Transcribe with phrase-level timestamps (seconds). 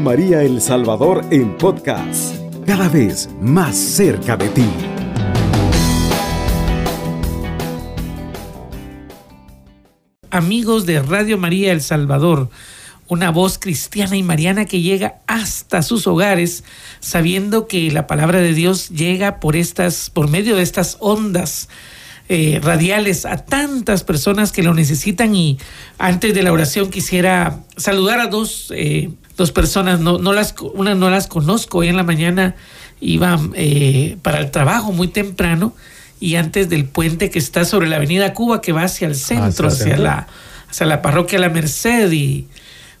[0.00, 2.34] María El Salvador en podcast,
[2.66, 4.66] cada vez más cerca de ti.
[10.30, 12.50] Amigos de Radio María El Salvador,
[13.08, 16.64] una voz cristiana y mariana que llega hasta sus hogares,
[17.00, 21.68] sabiendo que la palabra de Dios llega por estas, por medio de estas ondas
[22.28, 25.34] eh, radiales a tantas personas que lo necesitan.
[25.34, 25.58] Y
[25.98, 30.94] antes de la oración quisiera saludar a dos, eh, dos personas, no, no las, una
[30.94, 32.56] no las conozco, hoy en la mañana
[33.00, 35.74] iba eh, para el trabajo muy temprano
[36.18, 39.68] y antes del puente que está sobre la avenida Cuba que va hacia el centro,
[39.68, 40.28] hacia, la,
[40.70, 42.46] hacia la parroquia La Merced y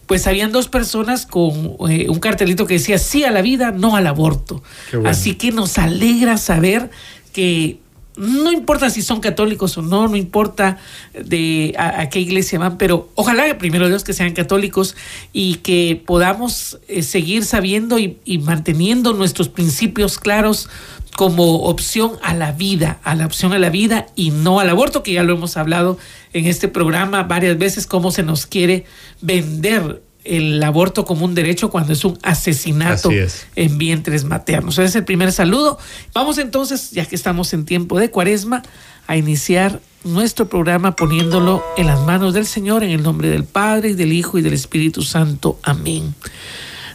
[0.06, 3.96] pues habían dos personas con eh, un cartelito que decía sí a la vida, no
[3.96, 4.62] al aborto.
[5.04, 6.90] Así que nos alegra saber
[7.32, 7.80] que
[8.16, 10.78] no importa si son católicos o no, no importa
[11.12, 14.96] de a, qué iglesia van, pero ojalá primero Dios que sean católicos
[15.32, 20.68] y que podamos eh, seguir sabiendo y, y, manteniendo nuestros principios claros
[21.16, 25.02] como opción a la vida, a la opción a la vida y no al aborto,
[25.02, 25.98] que ya lo hemos hablado
[26.32, 28.84] en este programa varias veces, cómo se nos quiere
[29.20, 33.10] vender el aborto como un derecho cuando es un asesinato
[33.54, 34.74] en vientres maternos.
[34.78, 35.78] Ese es el primer saludo.
[36.12, 38.62] Vamos entonces, ya que estamos en tiempo de cuaresma,
[39.06, 43.90] a iniciar nuestro programa poniéndolo en las manos del Señor, en el nombre del Padre,
[43.90, 45.58] y del Hijo y del Espíritu Santo.
[45.62, 46.14] Amén.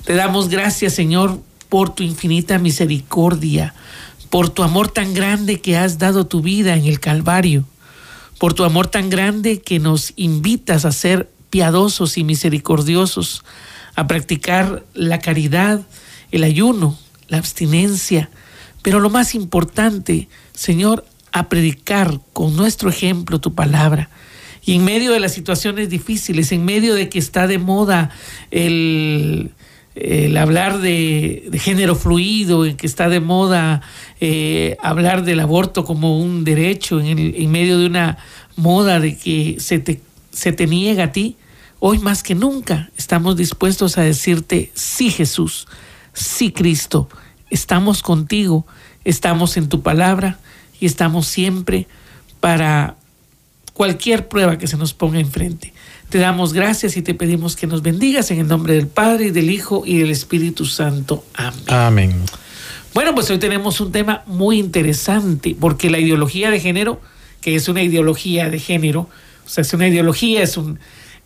[0.05, 3.73] Te damos gracias, Señor, por tu infinita misericordia,
[4.29, 7.65] por tu amor tan grande que has dado tu vida en el Calvario,
[8.39, 13.43] por tu amor tan grande que nos invitas a ser piadosos y misericordiosos,
[13.95, 15.81] a practicar la caridad,
[16.31, 18.31] el ayuno, la abstinencia,
[18.81, 24.09] pero lo más importante, Señor, a predicar con nuestro ejemplo tu palabra.
[24.63, 28.11] Y en medio de las situaciones difíciles, en medio de que está de moda
[28.51, 29.51] el,
[30.37, 33.81] hablar de, género fluido, en que está de moda
[34.19, 38.17] eh, hablar del aborto como un derecho, en, en medio de una
[38.55, 40.01] moda de que se te,
[40.31, 41.37] se te niega a ti,
[41.83, 45.67] Hoy más que nunca estamos dispuestos a decirte, sí Jesús,
[46.13, 47.09] sí Cristo,
[47.49, 48.67] estamos contigo,
[49.03, 50.37] estamos en tu palabra
[50.79, 51.87] y estamos siempre
[52.39, 52.97] para
[53.73, 55.73] cualquier prueba que se nos ponga enfrente.
[56.09, 59.31] Te damos gracias y te pedimos que nos bendigas en el nombre del Padre, y
[59.31, 61.25] del Hijo y del Espíritu Santo.
[61.33, 61.63] Amén.
[61.65, 62.25] Amén.
[62.93, 67.01] Bueno, pues hoy tenemos un tema muy interesante porque la ideología de género,
[67.41, 69.09] que es una ideología de género,
[69.43, 70.77] o sea, es una ideología, es un,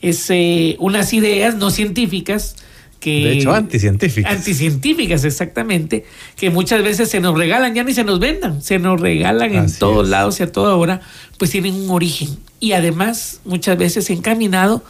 [0.02, 2.56] es eh, unas ideas no científicas
[3.00, 3.24] que...
[3.24, 4.32] De hecho, anticientíficas.
[4.32, 9.00] Anticientíficas, exactamente, que muchas veces se nos regalan, ya ni se nos vendan, se nos
[9.00, 11.02] regalan en todos lados y a toda hora,
[11.38, 12.30] pues tienen un origen.
[12.60, 14.84] Y además, muchas veces encaminado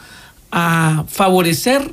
[0.51, 1.91] a favorecer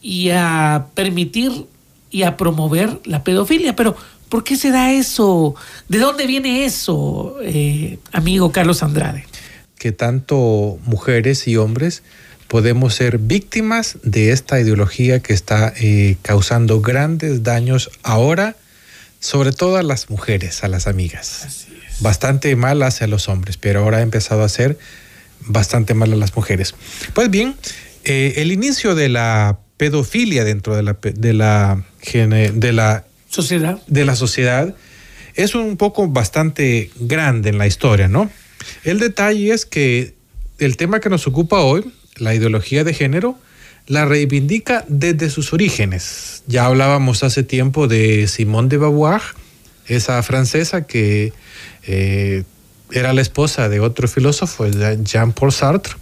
[0.00, 1.66] y a permitir
[2.10, 3.76] y a promover la pedofilia.
[3.76, 3.96] Pero,
[4.28, 5.54] ¿por qué se da eso?
[5.88, 9.24] ¿De dónde viene eso, eh, amigo Carlos Andrade?
[9.78, 12.02] Que tanto mujeres y hombres
[12.52, 18.56] podemos ser víctimas de esta ideología que está eh, causando grandes daños ahora,
[19.20, 21.66] sobre todo a las mujeres, a las amigas.
[22.00, 24.76] Bastante mal hacia los hombres, pero ahora ha empezado a ser
[25.40, 26.74] bastante mal a las mujeres.
[27.14, 27.56] Pues bien,
[28.04, 33.80] eh, el inicio de la pedofilia dentro de la, de la, de la sociedad.
[33.86, 34.74] de la sociedad
[35.36, 38.30] es un poco bastante grande en la historia, ¿no?
[38.84, 40.12] El detalle es que
[40.58, 43.38] el tema que nos ocupa hoy la ideología de género,
[43.86, 46.42] la reivindica desde sus orígenes.
[46.46, 49.20] Ya hablábamos hace tiempo de Simone de Beauvoir,
[49.86, 51.32] esa francesa que
[51.84, 52.44] eh,
[52.90, 55.94] era la esposa de otro filósofo, Jean-Paul Sartre.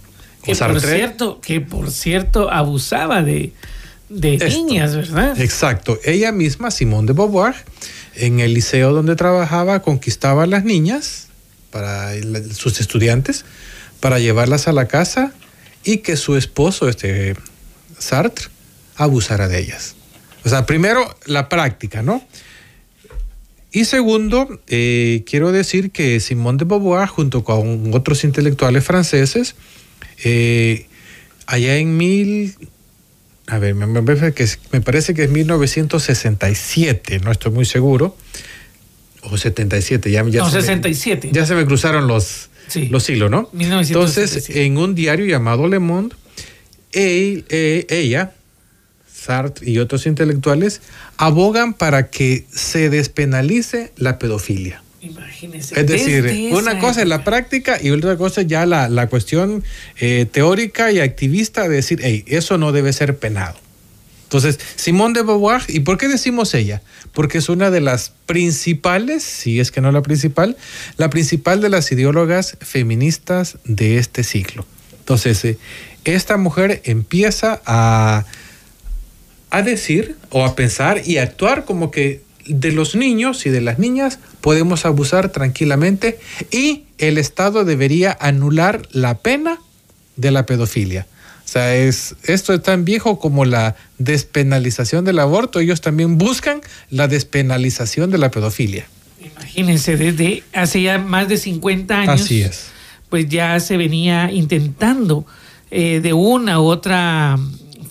[0.43, 3.53] Que por, cierto, que por cierto abusaba de,
[4.09, 5.39] niñas, ¿verdad?
[5.39, 5.99] Exacto.
[6.03, 7.55] Ella misma, Simone de Beauvoir,
[8.15, 11.27] en el liceo donde trabajaba, conquistaba a las niñas,
[11.69, 12.11] para
[12.53, 13.45] sus estudiantes,
[13.99, 15.31] para llevarlas a la casa
[15.83, 17.35] y que su esposo, este
[17.97, 18.45] Sartre,
[18.95, 19.95] abusara de ellas.
[20.43, 22.23] O sea, primero la práctica, ¿no?
[23.71, 29.55] Y segundo, eh, quiero decir que Simone de Beauvoir, junto con otros intelectuales franceses,
[30.23, 30.87] eh,
[31.45, 32.55] allá en mil,
[33.47, 34.43] a ver, me, parece que
[35.23, 38.17] es 1967, no estoy muy seguro,
[39.23, 41.29] o 77, ya, ya, no, 67.
[41.31, 42.50] ya se me cruzaron los,
[42.89, 43.49] los siglos, ¿no?
[43.53, 46.15] Entonces, en un diario llamado Le Monde,
[46.93, 48.33] eh, ella,
[49.11, 50.81] Sartre y otros intelectuales
[51.17, 54.81] abogan para que se despenalice la pedofilia.
[55.01, 55.79] Imagínese.
[55.79, 59.63] Es decir, una cosa es la práctica y otra cosa ya la, cuestión
[59.99, 63.55] eh, teórica y activista de decir, hey, eso no debe ser penado.
[64.31, 66.81] Entonces, Simone de Beauvoir, ¿y por qué decimos ella?
[67.11, 70.55] Porque es una de las principales, si es que no la principal,
[70.95, 74.65] la principal de las ideólogas feministas de este siglo.
[74.99, 75.57] Entonces, eh,
[76.05, 78.23] esta mujer empieza a,
[79.49, 83.59] a decir o a pensar y a actuar como que de los niños y de
[83.59, 86.19] las niñas podemos abusar tranquilamente
[86.51, 89.59] y el Estado debería anular la pena
[90.15, 91.05] de la pedofilia.
[91.51, 95.59] O sea, es, esto es tan viejo como la despenalización del aborto.
[95.59, 98.87] Ellos también buscan la despenalización de la pedofilia.
[99.21, 102.21] Imagínense, desde hace ya más de 50 años.
[102.21, 102.67] Así es.
[103.09, 105.25] Pues ya se venía intentando
[105.71, 107.37] eh, de una u otra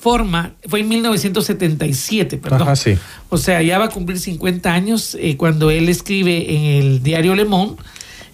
[0.01, 0.55] forma.
[0.67, 2.63] Fue en 1977, perdón.
[2.63, 2.97] Ajá, sí.
[3.29, 7.35] O sea, ya va a cumplir 50 años eh, cuando él escribe en el diario
[7.35, 7.77] Le Monde,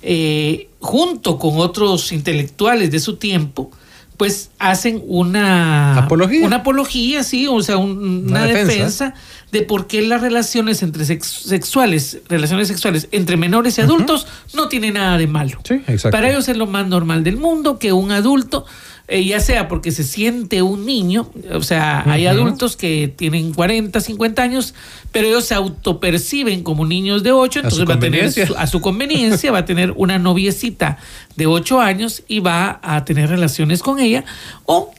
[0.03, 3.73] eh, junto con otros intelectuales de su tiempo,
[4.17, 6.47] pues hacen una Apología.
[6.47, 8.73] una apología, sí, o sea, un- una, Una defensa.
[8.73, 9.15] defensa.
[9.53, 14.69] de por qué las relaciones entre sex- sexuales, relaciones sexuales entre menores y adultos no
[14.69, 15.61] tiene nada de malo.
[15.65, 16.11] Sí, exacto.
[16.11, 18.67] Para ellos es lo más normal del mundo que un adulto,
[19.09, 24.01] eh, ya sea porque se siente un niño, o sea, hay adultos que tienen 40,
[24.01, 24.75] 50 años,
[25.13, 28.67] pero ellos se autoperciben como niños de 8, A su entonces va a tener a
[28.67, 30.99] su conveniencia, va a tener una noviecita
[31.37, 34.25] de 8 años y va a tener relaciones con ella,
[34.65, 34.93] o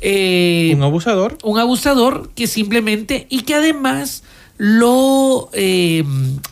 [0.00, 1.36] eh, Un abusador.
[1.42, 4.22] un abusador que simplemente y que además
[4.56, 6.04] lo, eh,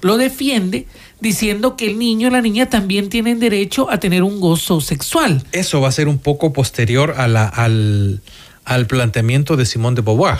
[0.03, 0.87] lo defiende
[1.21, 5.43] diciendo que el niño o la niña también tienen derecho a tener un gozo sexual.
[5.53, 8.21] Eso va a ser un poco posterior al,
[8.65, 10.39] al planteamiento de Simone de Beauvoir.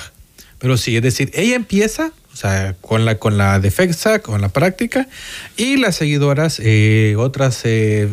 [0.59, 4.49] Pero sí, es decir, ella empieza o sea, con, la, con la defensa, con la
[4.49, 5.09] práctica,
[5.57, 8.09] y las seguidoras, eh, otras eh,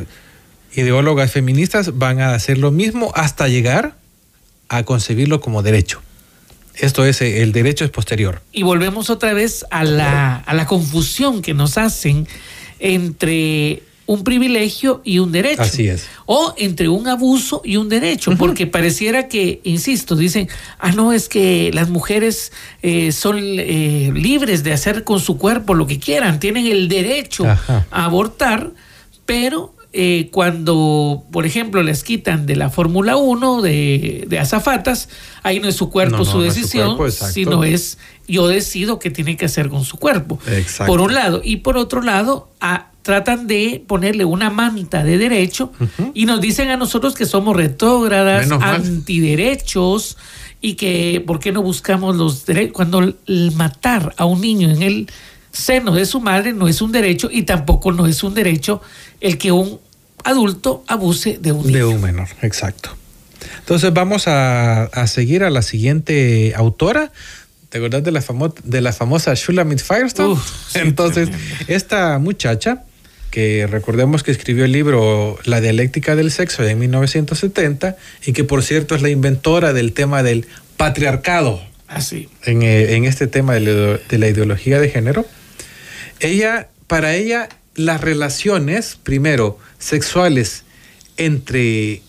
[0.73, 3.95] ideólogas feministas, van a hacer lo mismo hasta llegar
[4.67, 6.01] a concebirlo como derecho.
[6.79, 8.41] Esto es, eh, el derecho es posterior.
[8.51, 12.27] Y volvemos otra vez a la, a la confusión que nos hacen
[12.79, 15.63] entre un privilegio y un derecho.
[15.63, 16.05] Así es.
[16.25, 20.47] O entre un abuso y un derecho, porque pareciera que, insisto, dicen,
[20.79, 22.51] ah, no, es que las mujeres
[22.81, 27.47] eh, son eh, libres de hacer con su cuerpo lo que quieran, tienen el derecho
[27.47, 27.85] Ajá.
[27.89, 28.71] a abortar,
[29.25, 35.07] pero eh, cuando, por ejemplo, les quitan de la Fórmula 1 de, de azafatas,
[35.41, 37.97] ahí no es su cuerpo, No, no, su no es su decisión, cuerpo, sino es
[38.27, 40.37] yo decido qué tiene que hacer con su cuerpo.
[40.47, 40.91] Exacto.
[40.91, 41.41] Por un lado.
[41.43, 45.71] Y por otro lado, a- tratan de ponerle una manta de derecho
[46.15, 48.47] y nos dicen a nosotros que somos retrógradas,
[49.29, 50.17] antiderechos
[50.61, 52.73] y que por qué no buscamos los derechos.
[52.73, 55.07] Cuando el matar a un niño en el
[55.51, 58.81] seno de su madre no es un derecho y tampoco no es un derecho
[59.21, 59.79] el que un
[60.25, 61.89] adulto abuse de un De niño.
[61.89, 62.95] un menor, exacto.
[63.59, 67.11] Entonces vamos a, a seguir a la siguiente autora.
[67.69, 70.33] ¿Te acuerdas de la, famo- de la famosa Shulamit Firestone?
[70.33, 71.29] Uf, sí, Entonces,
[71.67, 72.83] esta muchacha,
[73.31, 78.63] que recordemos que escribió el libro La dialéctica del sexo en 1970 y que por
[78.63, 80.47] cierto es la inventora del tema del
[80.77, 82.29] patriarcado Así.
[82.45, 85.25] en, eh, en este tema de la, de la ideología de género,
[86.19, 90.63] ella, para ella, las relaciones, primero, sexuales
[91.17, 92.01] entre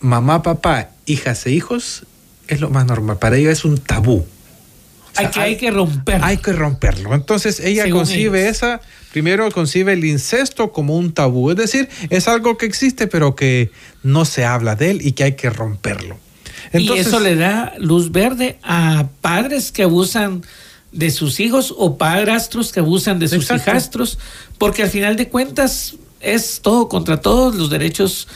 [0.00, 2.04] mamá, papá, hijas e hijos,
[2.48, 3.18] es lo más normal.
[3.18, 4.18] Para ella es un tabú.
[4.18, 6.20] O sea, hay, que, hay que romper.
[6.22, 7.14] hay que romperlo.
[7.14, 8.56] Entonces ella Según concibe ellos.
[8.56, 8.80] esa,
[9.12, 13.70] primero concibe el incesto como un tabú, es decir, es algo que existe pero que
[14.02, 16.18] no se habla de él y que hay que romperlo.
[16.72, 20.42] y eso le da luz verde a padres que abusan
[20.96, 23.70] de sus hijos o padrastros que abusan de sus Exacto.
[23.70, 24.18] hijastros,
[24.58, 28.26] porque al final de cuentas es todo contra todos los derechos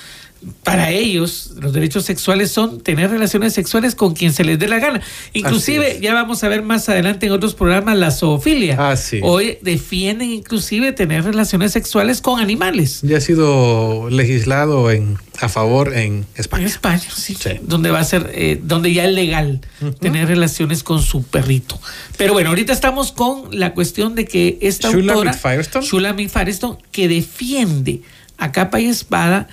[0.62, 4.78] para ellos, los derechos sexuales son tener relaciones sexuales con quien se les dé la
[4.78, 5.02] gana.
[5.34, 8.90] Inclusive, ya vamos a ver más adelante en otros programas la zoofilia.
[8.90, 9.20] Así.
[9.22, 13.00] Hoy defienden inclusive tener relaciones sexuales con animales.
[13.02, 16.66] Ya ha sido legislado en, a favor en En España.
[16.66, 17.50] España, sí, Sí.
[17.62, 19.60] donde va a ser, eh, donde ya es legal
[20.00, 21.78] tener relaciones con su perrito.
[22.16, 25.86] Pero bueno, ahorita estamos con la cuestión de que esta Shulamit autora, Firestone.
[25.86, 28.00] Shulamit Firestone, que defiende
[28.38, 29.48] a capa y espada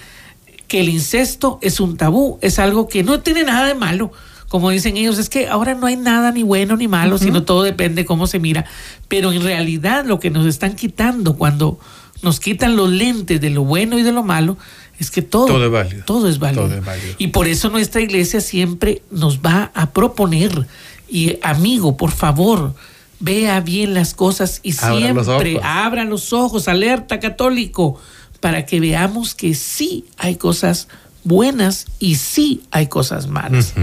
[0.68, 4.12] que el incesto es un tabú, es algo que no tiene nada de malo.
[4.50, 7.64] Como dicen ellos, es que ahora no hay nada ni bueno ni malo, sino todo
[7.64, 8.66] depende cómo se mira.
[9.10, 11.80] Pero en realidad lo que nos están quitando cuando
[12.22, 14.58] nos quitan los lentes de lo bueno y de lo malo,
[15.00, 16.04] es que todo, Todo es válido.
[16.06, 16.64] Todo es válido.
[16.64, 17.16] Todo es válido.
[17.18, 20.66] Y por eso nuestra iglesia siempre nos va a proponer,
[21.10, 22.74] y amigo, por favor,
[23.20, 25.64] vea bien las cosas y los siempre ojos.
[25.64, 28.00] abra los ojos, alerta católico,
[28.40, 30.88] para que veamos que sí hay cosas
[31.24, 33.74] buenas y sí hay cosas malas.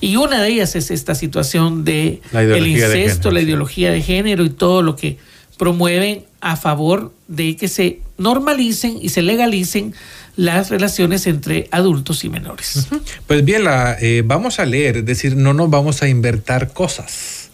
[0.00, 4.50] Y una de ellas es esta situación de el incesto, la ideología de género y
[4.50, 5.18] todo lo que
[5.58, 9.94] promueven a favor de que se normalicen y se legalicen
[10.36, 12.88] las relaciones entre adultos y menores.
[13.26, 17.50] Pues bien, la, eh, vamos a leer, es decir, no nos vamos a inventar cosas.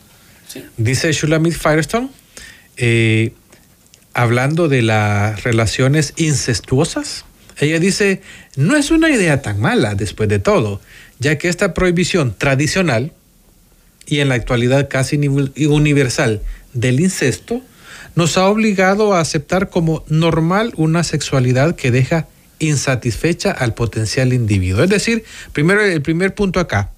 [0.77, 2.09] Dice Shulamit Firestone,
[2.77, 3.33] eh,
[4.15, 7.25] hablando de las relaciones incestuosas,
[7.59, 8.23] ella dice,
[8.57, 10.81] no es una idea tan mala después de todo,
[11.19, 13.13] ya que esta prohibición tradicional
[14.07, 16.41] y en la actualidad casi universal
[16.73, 17.63] del incesto
[18.17, 22.27] nos ha obligado a aceptar como normal una sexualidad que deja
[22.59, 24.83] insatisfecha al potencial individuo.
[24.83, 26.91] Es decir, primero el primer punto acá,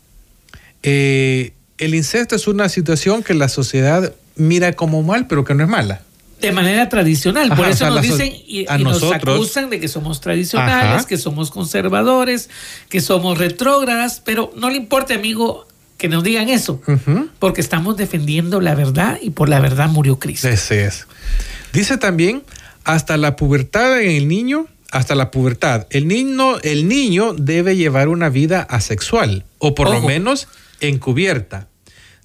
[0.82, 5.64] eh, el incesto es una situación que la sociedad mira como mal, pero que no
[5.64, 6.02] es mala
[6.42, 7.48] de manera tradicional.
[7.54, 12.50] Por eso nos dicen y, nos acusan de que somos tradicionales, que somos conservadores,
[12.88, 16.82] que somos retrógradas, pero no le importa, amigo, que nos digan eso,
[17.38, 20.48] porque estamos defendiendo la verdad y por la verdad murió Cristo.
[20.48, 21.06] Ese es.
[21.72, 22.42] Dice también,
[22.84, 28.08] hasta la pubertad en el niño, hasta la pubertad, el niño, el niño debe llevar
[28.08, 30.48] una vida asexual, o por lo menos
[30.80, 31.68] encubierta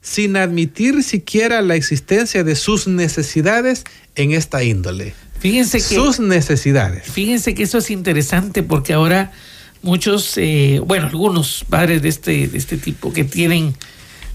[0.08, 3.84] sin admitir siquiera la existencia de sus necesidades
[4.16, 5.14] en esta índole.
[5.40, 7.12] Fíjense que sus necesidades.
[7.12, 9.34] Fíjense que eso es interesante porque ahora
[9.82, 13.76] muchos, eh, bueno, algunos padres de este, de este tipo que tienen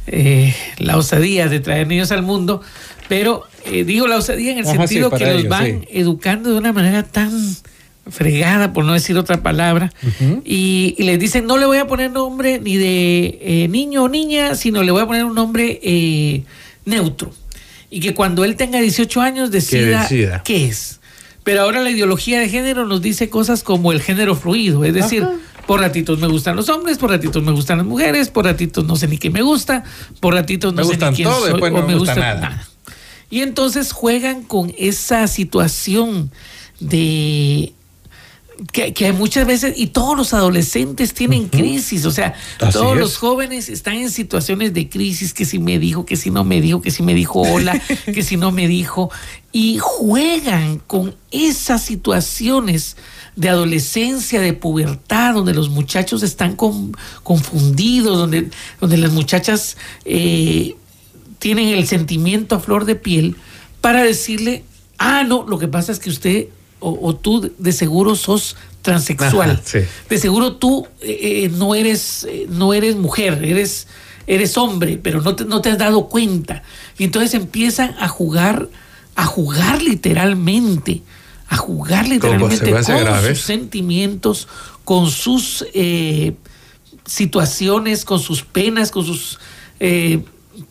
[0.07, 2.61] eh, la osadía de traer niños al mundo,
[3.09, 7.03] pero eh, digo la osadía en el sentido que los van educando de una manera
[7.03, 7.33] tan
[8.11, 9.93] fregada, por no decir otra palabra,
[10.45, 14.55] y, les dicen, no le voy a poner nombre ni de eh, niño o niña,
[14.55, 16.43] sino le voy a poner un nombre eh,
[16.85, 17.33] neutro.
[17.91, 20.09] Y que cuando él tenga 18 años decida,
[20.45, 21.01] qué es.
[21.45, 25.27] Pero ahora la ideología de género nos dice cosas como el género fluido, es decir,
[25.67, 28.97] por ratitos me gustan los hombres, por ratitos me gustan las mujeres, por ratitos no
[28.97, 29.85] sé ni qué me gusta,
[30.21, 32.69] por ratitos no sé ni quién soy, o me, gusta nada.
[33.31, 36.31] Y entonces juegan con esa situación
[36.79, 37.73] de
[38.73, 42.35] que, muchas veces, y todos los adolescentes tienen crisis, o sea,
[42.73, 46.45] todos los jóvenes están en situaciones de crisis, que si me dijo, que si no
[46.45, 49.11] me dijo, que si me dijo hola, que si no me dijo,
[49.53, 52.97] y juegan con esas situaciones
[53.37, 60.77] de adolescencia, de pubertad, donde los muchachos están confundidos, donde, donde las muchachas eh,
[61.39, 63.37] tienen el sentimiento a flor de piel,
[63.81, 64.65] para decirle,
[64.99, 66.49] ah, no, lo que pasa es que usted
[66.83, 69.63] o, tú de seguro sos transexual.
[70.09, 73.87] De seguro tú eh, eh, no, eres, eh, no eres mujer, eres,
[74.27, 76.63] eres hombre, pero no te, no te has dado cuenta.
[76.99, 78.69] Y entonces empiezan a jugar,
[79.15, 81.03] a jugar literalmente,
[81.49, 84.49] a jugar literalmente con sus sentimientos,
[84.85, 85.65] con sus
[87.05, 89.39] situaciones, con sus penas, con sus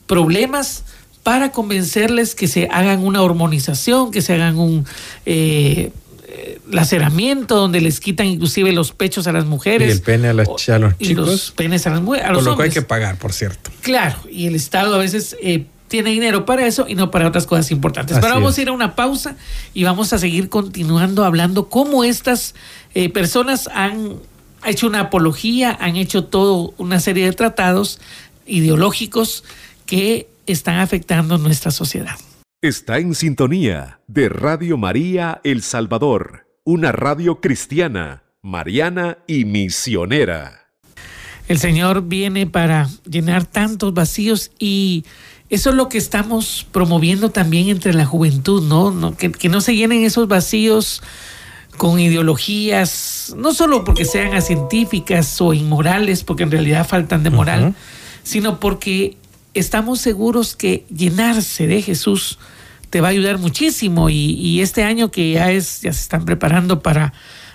[0.05, 0.83] problemas
[1.23, 4.85] para convencerles que se hagan una hormonización, que se hagan un
[6.69, 9.89] laceramiento donde les quitan inclusive los pechos a las mujeres.
[9.89, 10.95] Y el pene a, los chicos.
[10.99, 12.31] Y los penes a las mujeres.
[12.31, 13.69] por lo que hay que pagar, por cierto.
[13.81, 17.45] Claro, y el Estado a veces eh, tiene dinero para eso y no para otras
[17.45, 18.17] cosas importantes.
[18.21, 19.35] Pero vamos a ir a una pausa
[19.73, 22.55] y vamos a seguir continuando hablando cómo estas
[22.93, 24.13] eh, personas han
[24.65, 27.99] hecho una apología, han hecho todo una serie de tratados
[28.45, 29.43] ideológicos
[29.85, 32.15] que están afectando nuestra sociedad.
[32.61, 40.67] Está en sintonía de Radio María El Salvador, una radio cristiana, mariana y misionera.
[41.47, 45.05] El Señor viene para llenar tantos vacíos y
[45.49, 49.17] eso es lo que estamos promoviendo también entre la juventud, ¿no?
[49.17, 51.01] que, que, no se llenen esos vacíos
[51.77, 57.75] con ideologías, no solo porque sean científicas o inmorales, porque en realidad faltan de moral,
[58.23, 59.17] sino porque
[59.53, 62.39] estamos seguros que llenarse de Jesús
[62.89, 64.09] te va a ayudar muchísimo.
[64.09, 67.13] Y, este año que ya es, ya se están preparando para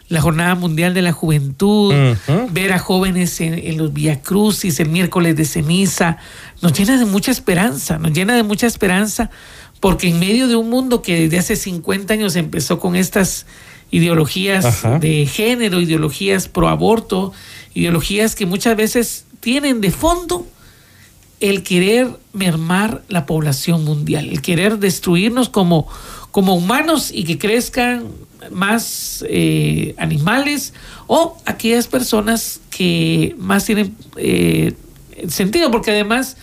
[0.08, 1.92] la Jornada Mundial de la Juventud,
[2.50, 6.16] ver a jóvenes en, los Via Crucis, el miércoles de ceniza,
[6.62, 9.30] nos llena de mucha esperanza, nos llena de mucha esperanza,
[9.80, 13.46] porque en medio de un mundo que desde hace 50 años empezó con estas
[13.90, 17.32] ideologías de género, ideologías pro aborto,
[17.74, 20.46] ideologías que muchas veces tienen de fondo
[21.40, 25.86] el querer mermar la población mundial, el querer destruirnos como,
[26.30, 28.04] como humanos y que crezcan
[28.50, 30.72] más eh, animales
[31.06, 34.74] o aquellas personas que más tienen eh,
[35.28, 36.36] sentido, porque además,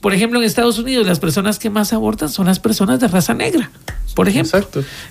[0.00, 3.34] por ejemplo, en Estados Unidos las personas que más abortan son las personas de raza
[3.34, 3.70] negra,
[4.14, 4.66] por ejemplo.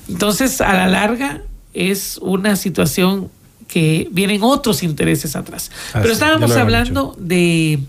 [0.07, 1.41] Entonces, a la larga
[1.73, 3.29] es una situación
[3.67, 5.71] que vienen otros intereses atrás.
[5.93, 7.79] Ah, Pero estábamos hablando de,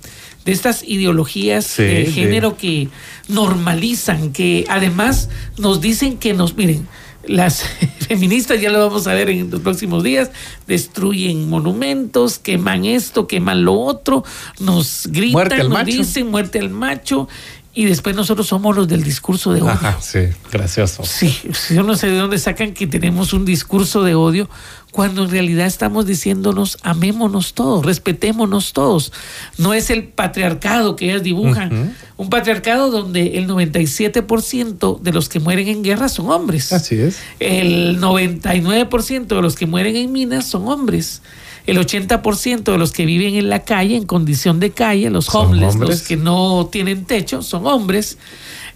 [0.47, 2.89] de estas ideologías Sí, de género que
[3.29, 6.89] normalizan, que además nos dicen que nos, miren,
[7.27, 7.65] las
[8.09, 10.31] feministas, ya lo vamos a ver en los próximos días,
[10.67, 14.25] destruyen monumentos, queman esto, queman lo otro,
[14.61, 15.85] nos gritan, nos macho.
[15.85, 17.29] dicen muerte al macho,
[17.75, 19.73] y después nosotros somos los del discurso de odio.
[19.73, 21.05] Ajá, sí, gracioso.
[21.05, 21.37] Sí,
[21.75, 24.49] yo no sé de dónde sacan que tenemos un discurso de odio
[24.97, 29.13] cuando en realidad estamos diciéndonos amémonos todos, respetémonos todos.
[29.59, 35.39] No es el patriarcado que ellas dibujan, un patriarcado donde el 97% de los que
[35.39, 36.73] mueren en guerra son hombres.
[36.73, 37.19] Así es.
[37.41, 41.21] El 99% de los que mueren en minas son hombres.
[41.67, 45.75] El 80% de los que viven en la calle, en condición de calle, los homeless,
[45.75, 48.17] los que no tienen techo, son hombres.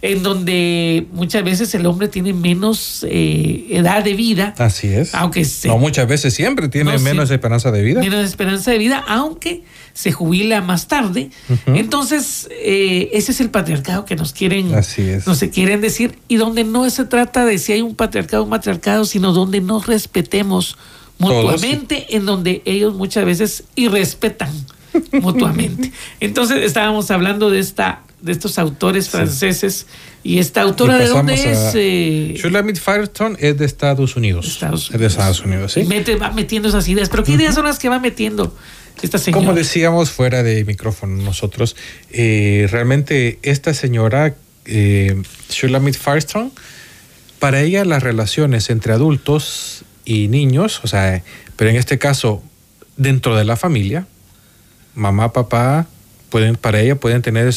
[0.03, 5.13] En donde muchas veces el hombre tiene menos eh, edad de vida, Así es.
[5.13, 7.03] aunque se, No, muchas veces siempre tiene No, sí.
[7.03, 8.01] menos esperanza de vida.
[8.01, 11.29] menos esperanza de vida, aunque se jubila más tarde.
[11.67, 15.27] Entonces, eh, ese es el patriarcado que nos quieren, Así es.
[15.27, 18.45] nos se quieren decir, y donde no se trata de si hay un patriarcado o
[18.45, 20.77] un matriarcado, sino donde nos respetemos
[21.19, 24.49] Todos, mutuamente, en donde ellos muchas veces irrespetan
[25.21, 25.91] mutuamente.
[26.19, 29.87] Entonces, estábamos hablando de esta de estos autores franceses.
[30.23, 34.47] Y esta autora Y de dónde es eh, Shulamit Firestone es de Estados Unidos.
[34.47, 35.83] Estados Es de Estados Unidos, sí.
[35.85, 38.55] mete- va metiendo esas ideas pero qué ideas son las que va metiendo
[39.01, 39.43] esta señora.
[39.43, 41.75] Como decíamos fuera de micrófono nosotros,
[42.11, 44.35] eh, realmente esta señora,
[44.65, 46.51] eh, Shulamit Firestone,
[47.39, 51.23] para ella las relaciones entre adultos y niños, o sea,
[51.55, 52.43] pero en este caso
[52.97, 54.05] dentro de la familia,
[54.93, 55.87] mamá, papá,
[56.31, 57.53] pueden, para ella pueden tener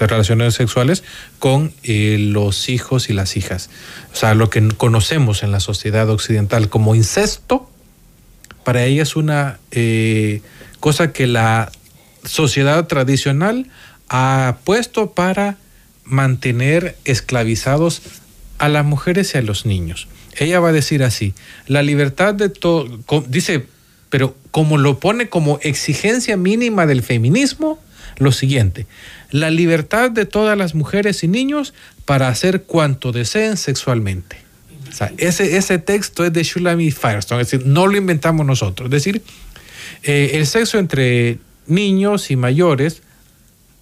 [0.00, 1.04] relaciones sexuales
[1.38, 3.68] con eh, los hijos y las hijas.
[4.14, 7.68] O sea, lo que conocemos en la sociedad occidental como incesto,
[8.64, 10.40] para ella es una eh,
[10.80, 11.70] cosa que la
[12.24, 13.66] sociedad tradicional
[14.08, 15.58] ha puesto para
[16.04, 18.02] mantener esclavizados
[18.58, 20.08] a las mujeres y a los niños.
[20.38, 21.34] Ella va a decir así,
[21.66, 22.88] la libertad de todo,
[23.26, 23.66] dice,
[24.10, 27.80] pero como lo pone como exigencia mínima del feminismo,
[28.18, 28.86] lo siguiente,
[29.30, 31.74] la libertad de todas las mujeres y niños
[32.04, 34.36] para hacer cuanto deseen sexualmente.
[34.88, 38.86] O sea, ese, ese texto es de Shulamit Firestone, es decir, no lo inventamos nosotros.
[38.86, 39.22] Es decir,
[40.02, 43.02] eh, el sexo entre niños y mayores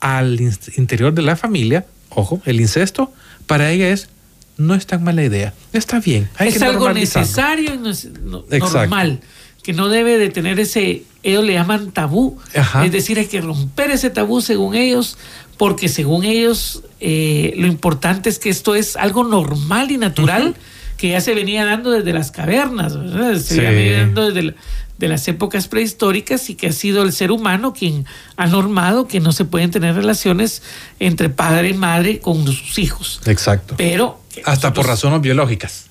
[0.00, 3.12] al in- interior de la familia, ojo, el incesto,
[3.46, 4.08] para ella es,
[4.56, 6.28] no es tan mala idea, está bien.
[6.36, 9.20] Hay es que algo necesario y no es- no- normal
[9.64, 12.84] que no debe de tener ese ellos le llaman tabú Ajá.
[12.84, 15.16] es decir hay que romper ese tabú según ellos
[15.56, 20.54] porque según ellos eh, lo importante es que esto es algo normal y natural
[20.96, 23.34] que ya se venía dando desde las cavernas ¿verdad?
[23.36, 23.60] se Sí.
[23.60, 24.54] venía dando desde la-
[24.98, 29.18] de las épocas prehistóricas y que ha sido el ser humano quien ha normado que
[29.18, 30.62] no se pueden tener relaciones
[31.00, 33.74] entre padre y madre con sus hijos Exacto.
[33.76, 35.86] pero Hasta por razones biológicas.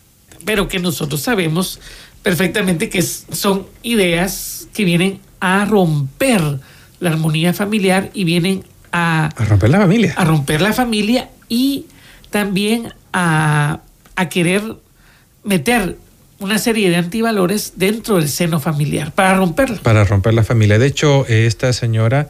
[0.45, 1.81] pero que nosotros sabemos
[2.23, 6.41] perfectamente que son ideas que vienen a romper
[6.99, 10.13] la armonía familiar y vienen a, A romper la familia.
[10.17, 11.85] a romper la familia y
[12.29, 13.81] también a,
[14.15, 14.63] a querer
[15.43, 15.97] meter
[16.39, 19.77] una serie de antivalores dentro del seno familiar para romperlo.
[19.81, 20.79] Para romper la familia.
[20.79, 22.27] De hecho, esta señora,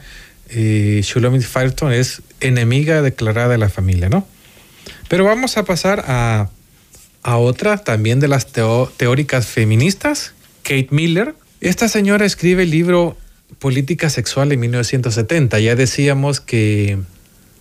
[0.50, 4.28] eh, Shulamit Firestone, es enemiga declarada de la familia, ¿no?
[5.08, 6.50] Pero vamos a pasar a,
[7.24, 10.34] a otra también de las teóricas feministas,
[10.64, 11.36] Kate Miller.
[11.62, 13.18] Esta señora escribe el libro
[13.60, 15.60] Política Sexual en 1970.
[15.60, 17.00] Ya decíamos que...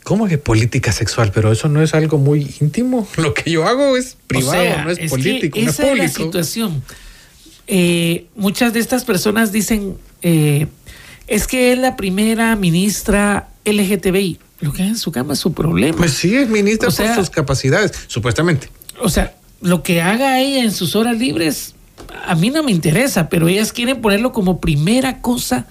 [0.04, 1.30] ¿Cómo que política sexual?
[1.32, 3.06] Pero eso no es algo muy íntimo.
[3.16, 5.92] Lo que yo hago es privado, O sea, no es, que político, no es esa
[5.92, 6.82] es la situación.
[7.68, 10.66] Eh, muchas de estas personas dicen, eh,
[11.28, 14.40] es que es la primera ministra LGTBI.
[14.60, 15.96] Lo que haga en su cama es su problema.
[15.96, 18.70] Pues sí, es ministra O sea- por sus capacidades, supuestamente.
[19.00, 21.74] o sea, lo que haga ella en sus horas libres,
[22.26, 25.66] a mí no me interesa, pero ellas quieren ponerlo como primera cosa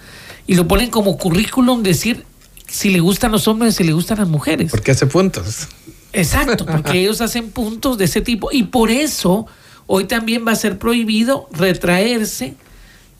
[0.46, 2.24] y lo ponen como currículum, decir
[2.66, 4.70] si le gustan los hombres, si le gustan las mujeres.
[4.70, 5.68] Porque hace puntos.
[6.12, 9.46] Exacto, porque ellos hacen puntos de ese tipo y por eso
[9.86, 12.54] hoy también va a ser prohibido retraerse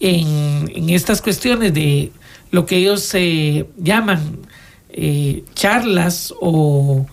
[0.01, 2.13] en, en estas cuestiones de
[2.51, 4.39] lo que ellos eh, llaman
[4.91, 7.07] eh, charlas o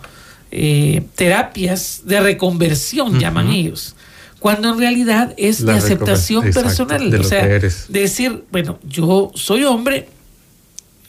[0.52, 3.96] eh, terapias de reconversión, llaman ellos.
[4.40, 7.10] Cuando en realidad es La la aceptación exacto, personal.
[7.12, 7.46] de o lo sea,
[7.90, 10.08] decir, bueno, yo soy hombre,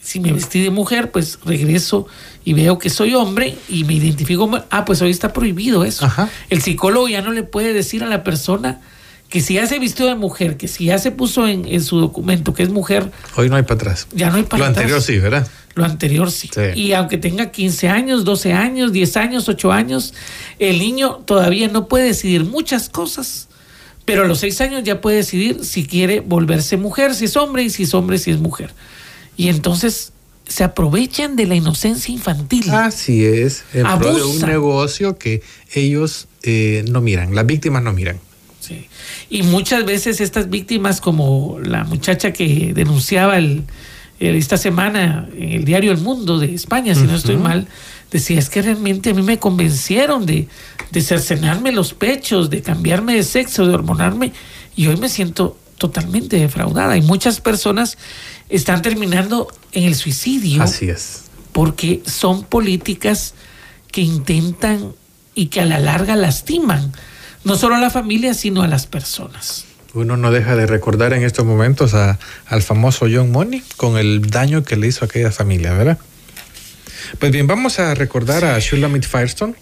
[0.01, 2.07] si me vestí de mujer, pues regreso
[2.43, 6.05] y veo que soy hombre y me identifico ah, pues hoy está prohibido eso.
[6.05, 6.27] Ajá.
[6.49, 8.81] El psicólogo ya no le puede decir a la persona
[9.29, 11.99] que si ya se vistió de mujer, que si ya se puso en, en su
[12.01, 14.07] documento que es mujer, Hoy no hay para atrás.
[14.11, 14.77] ya no hay para Lo atrás.
[14.79, 15.47] anterior sí, ¿verdad?
[15.75, 16.49] Lo anterior sí.
[16.53, 16.79] Sí.
[16.79, 20.13] Y aunque tenga 15 años, 12 años, 10 años, 8 años,
[20.59, 23.47] el niño todavía no puede decidir muchas cosas.
[24.03, 27.63] Pero a los 6 años ya puede decidir si quiere volverse mujer, si es hombre,
[27.63, 28.73] y si es hombre, si es mujer.
[29.37, 30.11] Y entonces
[30.47, 32.69] se aprovechan de la inocencia infantil.
[32.71, 33.63] Así es.
[33.73, 35.41] En pro de un negocio que
[35.73, 38.19] ellos eh, no miran, las víctimas no miran.
[38.59, 38.87] Sí.
[39.29, 43.63] Y muchas veces estas víctimas, como la muchacha que denunciaba el-
[44.21, 47.67] esta semana en el diario El Mundo de España, si no estoy mal,
[48.11, 50.47] decía, es que realmente a mí me convencieron de,
[50.91, 54.31] de cercenarme los pechos, de cambiarme de sexo, de hormonarme,
[54.75, 56.95] y hoy me siento totalmente defraudada.
[56.97, 57.97] Y muchas personas
[58.49, 61.23] están terminando en el suicidio Así es.
[61.51, 63.33] porque son políticas
[63.91, 64.93] que intentan
[65.33, 66.91] y que a la larga lastiman
[67.43, 69.65] no solo a la familia, sino a las personas.
[69.93, 74.21] Uno no deja de recordar en estos momentos a- al famoso John Money con el
[74.29, 75.97] daño que le hizo a aquella familia, ¿verdad?
[77.19, 79.53] Pues bien, vamos a recordar a Shulamit Firestone.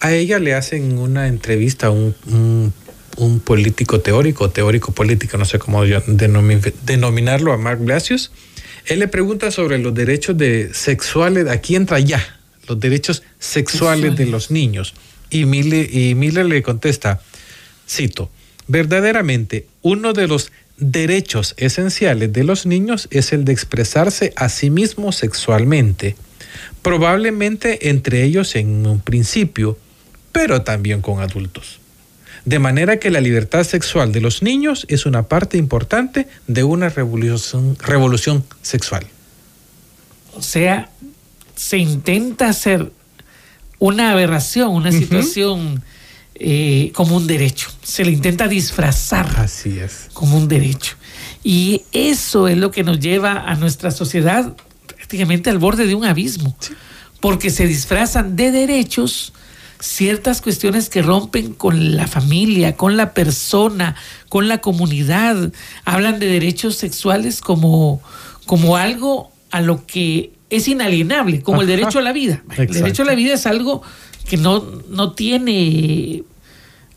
[0.00, 2.72] A ella le hacen una entrevista a un, un-
[3.16, 8.30] un político teórico, teórico político, no sé cómo denominarlo, a Mark Blasius.
[8.86, 12.24] Él le pregunta sobre los derechos de sexuales, aquí entra ya,
[12.68, 14.94] los derechos sexuales de los niños.
[15.30, 17.20] Y Miller, y Miller le contesta,
[17.88, 18.30] cito,
[18.68, 24.70] verdaderamente uno de los derechos esenciales de los niños es el de expresarse a sí
[24.70, 26.14] mismo sexualmente,
[26.82, 29.76] probablemente entre ellos en un principio,
[30.30, 31.80] pero también con adultos.
[32.44, 36.88] De manera que la libertad sexual de los niños es una parte importante de una
[36.88, 39.06] revolución, revolución sexual.
[40.34, 40.88] O sea,
[41.56, 42.92] se intenta hacer
[43.80, 45.82] una aberración, una situación
[46.40, 47.70] eh, como un derecho.
[47.82, 50.08] Se le intenta disfrazar Así es.
[50.12, 50.96] como un derecho.
[51.42, 54.54] Y eso es lo que nos lleva a nuestra sociedad
[54.86, 56.56] prácticamente al borde de un abismo.
[57.20, 59.32] Porque se disfrazan de derechos
[59.80, 63.96] ciertas cuestiones que rompen con la familia, con la persona,
[64.28, 65.52] con la comunidad.
[65.84, 68.00] Hablan de derechos sexuales como,
[68.46, 72.42] como algo a lo que es inalienable, como el derecho a la vida.
[72.56, 73.82] El derecho a la vida es algo
[74.28, 76.24] que no, no tiene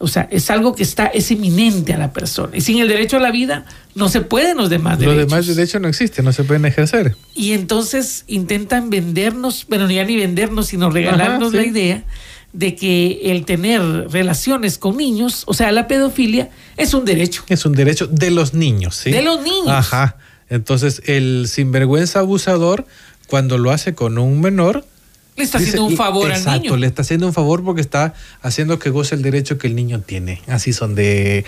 [0.01, 2.57] o sea, es algo que está, es inminente a la persona.
[2.57, 5.29] Y sin el derecho a la vida no se pueden los demás Los derechos.
[5.29, 7.15] demás derechos no existen, no se pueden ejercer.
[7.35, 11.57] Y entonces intentan vendernos, bueno, ya ni vendernos, sino regalarnos Ajá, sí.
[11.57, 12.03] la idea
[12.51, 17.43] de que el tener relaciones con niños, o sea, la pedofilia, es un derecho.
[17.47, 19.11] Es un derecho de los niños, ¿sí?
[19.11, 19.69] De los niños.
[19.69, 20.17] Ajá.
[20.49, 22.85] Entonces, el sinvergüenza abusador,
[23.27, 24.83] cuando lo hace con un menor,
[25.37, 26.77] Le está dice- haciendo un favor exacto, al niño.
[26.77, 30.01] le está haciendo un favor porque está haciendo que goce el derecho que el niño
[30.01, 30.41] tiene.
[30.47, 31.45] Así son de,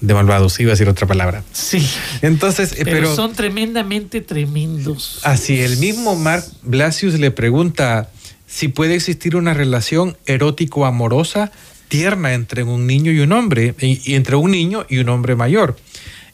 [0.00, 1.42] de malvados, iba a decir otra palabra.
[1.52, 1.86] Sí.
[2.22, 5.20] Entonces, eh, Pero, pero, son tremendamente tremendos.
[5.22, 8.10] así, el mismo Mark Blasius le pregunta
[8.46, 11.52] si puede existir una relación erótico-amorosa
[11.88, 15.36] tierna entre un niño y un hombre, y, y entre un niño y un hombre
[15.36, 15.76] mayor.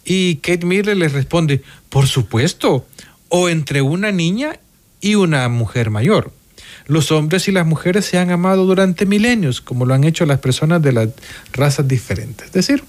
[0.04, 2.86] Y Kate Miller le responde, por supuesto,
[3.28, 4.58] o entre una niña
[5.00, 6.32] y una mujer mayor.
[6.86, 10.38] Los hombres y las mujeres se han amado durante milenios, como lo han hecho las
[10.40, 11.08] personas de las
[11.52, 12.46] razas diferentes.
[12.48, 12.84] Es decir,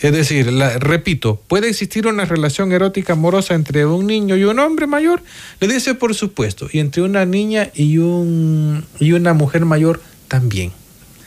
[0.00, 4.58] es decir, la- repito, ¿puede existir una relación erótica amorosa entre un niño y un
[4.58, 5.22] hombre mayor?
[5.60, 10.70] Le dice, por supuesto, y entre una niña y, un, y una mujer mayor también.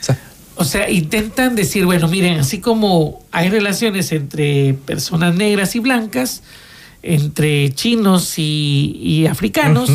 [0.02, 0.20] O sea,
[0.56, 6.42] O sea, intentan decir, bueno, miren, así como hay relaciones entre personas negras y blancas,
[7.04, 9.92] entre chinos y, y africanos.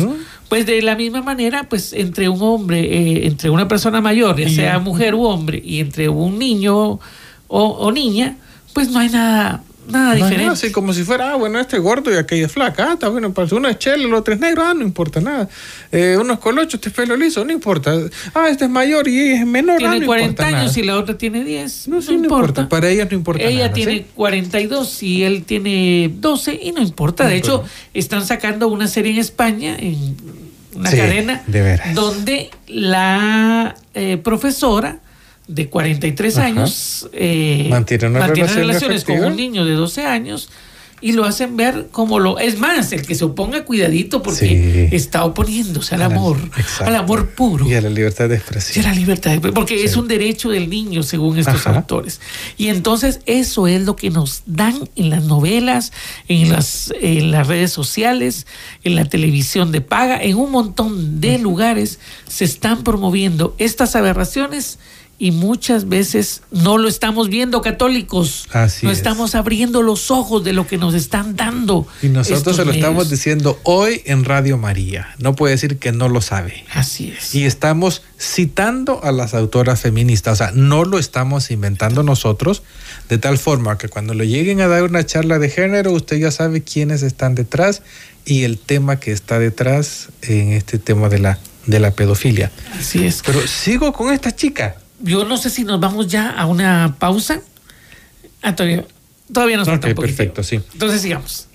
[0.49, 4.49] Pues de la misma manera, pues entre un hombre, eh, entre una persona mayor, ya
[4.49, 6.99] sea mujer u hombre, y entre un niño o,
[7.47, 8.37] o niña,
[8.73, 10.45] pues no hay nada, nada no, diferente.
[10.53, 12.89] así como si fuera, ah, bueno, este es gordo y aquella es flaca.
[12.89, 15.49] Ah, está bueno, para uno es chelo, el otro es negro, ah, no importa nada.
[15.91, 17.95] Eh, uno es colocho, este es pelo liso, no importa.
[18.35, 20.79] Ah, este es mayor y ella es menor, ah, tiene no 40 importa años nada.
[20.79, 21.87] y la otra tiene 10.
[21.87, 22.61] No, No, sí, no importa.
[22.61, 22.69] importa.
[22.69, 24.05] Para ellas no importa Ella nada, tiene ¿sí?
[24.13, 27.27] 42 y él tiene 12 y no importa.
[27.27, 27.63] De hecho,
[27.95, 30.15] están sacando una serie en España, en
[30.79, 34.99] una Sí, cadena, de donde la eh, profesora
[35.47, 36.47] de 43 Ajá.
[36.47, 39.27] años eh, Mantiene una relación relaciones con afectiva.
[39.31, 40.49] un niño de 12 años
[41.01, 42.39] y lo hacen ver como lo...
[42.39, 44.95] Es más, el que se oponga cuidadito porque Sí.
[44.95, 46.85] está oponiéndose al A amor, exacto.
[46.85, 47.67] al amor puro.
[47.67, 48.85] Y a la libertad de expresión.
[48.85, 51.77] la libertad, de- porque es un derecho del niño, según estos Ajá.
[51.77, 52.19] autores.
[52.57, 55.91] Y entonces eso es lo que nos dan en las novelas,
[56.27, 58.45] en las, en las redes sociales,
[58.83, 64.79] en la televisión de paga, en un montón de lugares se están promoviendo estas aberraciones
[65.21, 68.47] y muchas veces no lo estamos viendo católicos.
[68.51, 68.97] Así no es.
[68.97, 71.85] estamos abriendo los ojos de lo que nos están dando.
[72.01, 73.09] Y nosotros se lo estamos medios.
[73.09, 75.13] diciendo hoy en Radio María.
[75.17, 76.63] No puede decir que no lo sabe.
[76.73, 77.35] Así es.
[77.35, 82.63] Y estamos citando a las autoras feministas, o sea, no lo estamos inventando nosotros,
[83.09, 86.31] de tal forma que cuando le lleguen a dar una charla de género, usted ya
[86.31, 87.81] sabe quiénes están detrás
[88.23, 92.51] y el tema que está detrás en este tema de la, de la pedofilia.
[92.79, 93.21] Así es.
[93.25, 94.77] Pero sigo con esta chica.
[95.01, 97.41] Yo no sé si nos vamos ya a una pausa.
[98.41, 98.85] Ah, todavía,
[99.31, 100.59] todavía nos falta un perfecto, sí.
[100.73, 101.47] Entonces sigamos.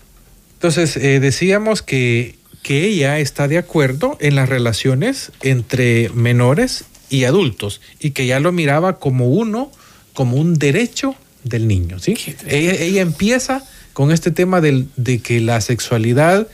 [0.54, 7.24] Entonces, eh, decíamos que, que ella está de acuerdo en las relaciones entre menores y
[7.24, 9.70] adultos y que ya lo miraba como uno,
[10.14, 11.98] como un derecho del niño.
[11.98, 12.16] ¿sí?
[12.46, 16.48] Ella, ella empieza con este tema del- de que la sexualidad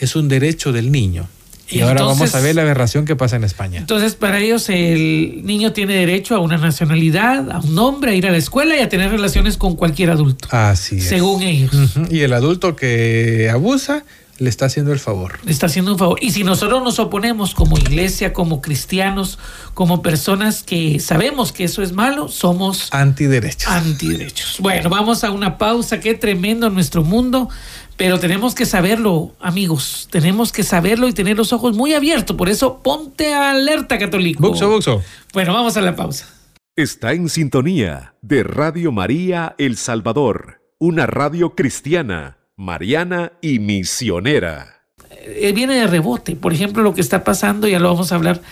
[0.00, 1.28] es un derecho del niño.
[1.68, 3.80] Y, ahora entonces- vamos a ver la aberración que pasa en España.
[3.80, 8.26] Entonces, para ellos, el niño tiene derecho a una nacionalidad, a un nombre, a ir
[8.26, 11.08] a la escuela y a tener relaciones con cualquier adulto, Así es.
[11.08, 11.72] según ellos.
[12.10, 14.04] Y el adulto que abusa
[14.38, 15.38] le está haciendo el favor.
[15.46, 16.18] Le está haciendo un favor.
[16.20, 19.38] Y si nosotros nos oponemos como iglesia, como cristianos,
[19.72, 23.66] como personas que sabemos que eso es malo, somos Antiderechos.
[23.72, 24.56] antiderechos.
[24.60, 26.00] Bueno, vamos a una pausa.
[26.00, 27.48] Qué tremendo nuestro mundo.
[27.96, 30.08] Pero tenemos que saberlo, amigos.
[30.10, 32.36] Tenemos que saberlo y tener los ojos muy abiertos.
[32.36, 34.42] Por eso, ponte alerta, católico.
[34.42, 35.02] Buxo, buxo.
[35.32, 36.28] Bueno, vamos a la pausa.
[36.76, 44.82] Está en sintonía de Radio María El Salvador, una radio cristiana, mariana y misionera.
[45.10, 46.36] eh, viene de rebote.
[46.36, 48.42] Por ejemplo, lo que está pasando, ya lo vamos a hablar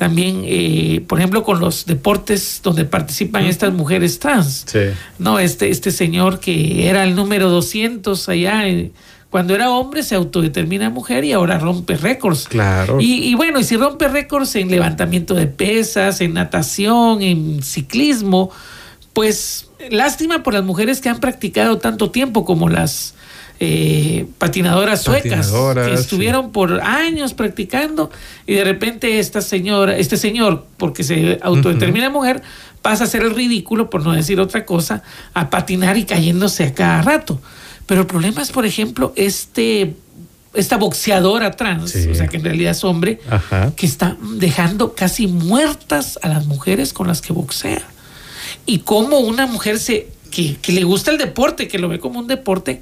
[0.00, 4.64] también, eh, por ejemplo, con los deportes donde participan estas mujeres trans.
[4.66, 4.78] Sí.
[5.18, 8.92] No, este, este señor que era el número 200 allá, eh,
[9.28, 12.48] cuando era hombre se autodetermina mujer y ahora rompe récords.
[12.48, 12.98] Claro.
[12.98, 18.50] Y, y bueno, y si rompe récords en levantamiento de pesas, en natación, en ciclismo,
[19.12, 23.12] pues lástima por las mujeres que han practicado tanto tiempo como las
[23.62, 26.02] eh, patinadoras suecas Patinadoras, que sí.
[26.02, 28.10] estuvieron por años practicando
[28.46, 32.42] y de repente esta señora, este señor, porque se autodetermina mujer,
[32.80, 35.02] pasa a ser el ridículo, por no decir otra cosa,
[35.34, 37.38] a patinar y cayéndose a cada rato.
[37.84, 39.94] Pero el problema es, por ejemplo, este
[40.52, 42.08] esta boxeadora trans, Sí.
[42.10, 43.72] o sea que en realidad es hombre, Ajá.
[43.76, 47.82] que está dejando casi muertas a las mujeres con las que boxea.
[48.66, 52.18] Y cómo una mujer se, que, que le gusta el deporte, que lo ve como
[52.18, 52.80] un deporte,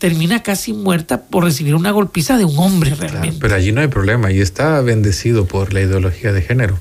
[0.00, 3.38] termina casi muerta por recibir una golpiza de un hombre Claro, realmente.
[3.40, 6.76] pero allí no hay problema y está bendecido por la ideología de género.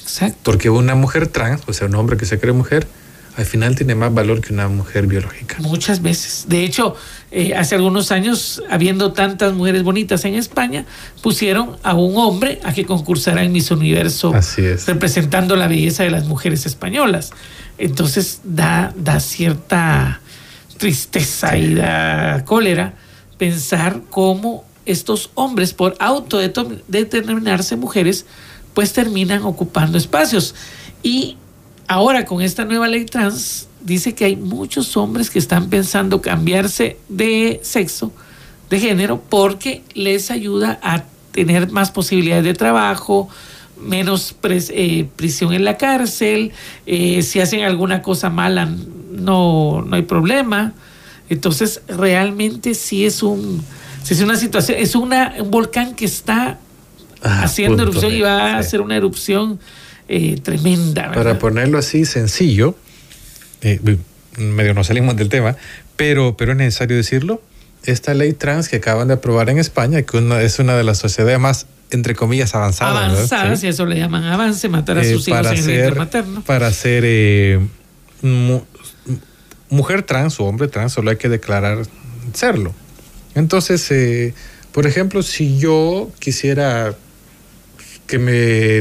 [0.00, 0.38] Exacto.
[0.42, 2.86] Porque una mujer trans, o sea, un hombre que se cree mujer,
[3.36, 5.56] al final tiene más valor que una mujer biológica.
[5.60, 6.44] Muchas veces.
[6.48, 6.96] De hecho,
[7.32, 10.86] eh, hace algunos años, habiendo tantas mujeres bonitas en España,
[11.22, 14.86] pusieron a un hombre a que concursara en Miss Universo, Así es.
[14.86, 17.30] representando la belleza de las mujeres españolas.
[17.76, 20.20] Entonces da, da cierta
[20.76, 22.94] tristeza y da cólera
[23.38, 28.26] pensar cómo estos hombres, por autodeterminarse mujeres,
[28.74, 30.54] pues terminan ocupando espacios.
[31.02, 31.36] Y
[31.88, 36.98] ahora con esta nueva ley trans, dice que hay muchos hombres que están pensando cambiarse
[37.08, 38.12] de sexo,
[38.70, 43.28] de género, porque les ayuda a tener más posibilidades de trabajo,
[43.80, 46.52] menos eh, prisión en la cárcel,
[46.86, 48.68] eh, si hacen alguna cosa mala
[49.24, 50.72] no, no hay problema.
[51.28, 53.64] Entonces realmente sí es un
[54.02, 56.58] sí es una situación, es una, un volcán que está
[57.26, 59.58] Ah, haciendo erupción y va a hacer una erupción
[60.08, 61.10] eh, tremenda.
[61.12, 62.76] Para ponerlo así sencillo,
[63.62, 63.80] eh,
[64.36, 65.56] medio nos salimos del tema,
[65.96, 67.40] pero, pero es necesario decirlo,
[67.84, 70.98] esta ley trans que acaban de aprobar en España, que una- es una de las
[70.98, 72.94] sociedades más, entre comillas, avanzadas.
[73.14, 73.66] avanzadas, Sí.
[73.68, 76.42] y eso le llaman avance, matar a Eh, sus hijos para en ser, materno.
[76.42, 77.58] para ser eh,
[79.74, 81.86] mujer trans o hombre trans, solo hay que declarar
[82.32, 82.72] serlo.
[83.34, 84.34] Entonces, eh,
[84.72, 86.96] por ejemplo, si yo quisiera
[88.06, 88.78] que, me,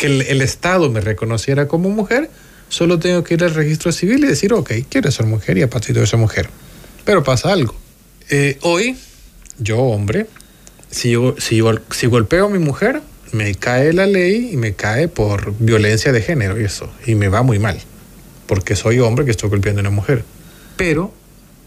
[0.00, 2.30] el, Estado me reconociera como mujer,
[2.68, 5.66] solo tengo que ir al registro civil y decir, ok, quiero ser mujer y a
[5.66, 6.48] de eso mujer.
[7.04, 7.74] Pero pasa algo.
[8.30, 8.96] Eh, hoy,
[9.58, 10.26] yo, hombre,
[10.90, 15.54] si, yo, si golpeo a mi mujer, me cae la ley y me cae por
[15.58, 16.90] violencia de género y eso.
[17.06, 17.80] Y me va muy mal.
[18.46, 20.24] Porque soy hombre que estoy golpeando a una mujer.
[20.76, 21.12] Pero